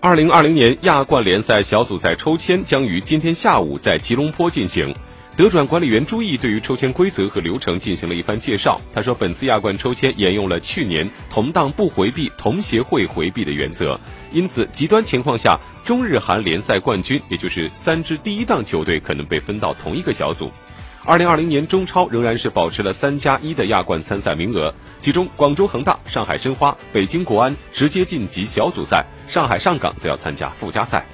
[0.00, 4.94] 二零二零年亚冠联赛小组赛抽签将于今天下午在吉隆坡进行。
[5.36, 8.80] 德转管理员朱毅对于抽签规则和流程进行了一番介绍。
[8.92, 13.98] 他说，本次亚冠抽签沿用了去年同档不回避、同协会回避的原则，
[14.32, 20.52] 因此极端情况下，中日韩联赛冠军，也就是三支第一档球队可能被分到同一个小组。
[21.08, 31.06] 二零二零年中超仍然是保持了三加一的亚冠参赛名额，其中广州恒大、上海申花、北京国安直接晋级小组赛，上海上港则要参加附加赛。